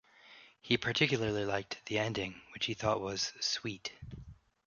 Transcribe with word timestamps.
He 0.61 0.77
particularly 0.79 1.45
liked 1.45 1.77
the 1.85 1.99
ending 1.99 2.41
which 2.55 2.65
he 2.65 2.73
thought 2.73 3.01
was 3.01 3.33
"sweet". 3.39 3.91